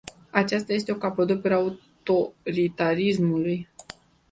[0.31, 3.69] Aceasta este o capodoperă a autoritarismului.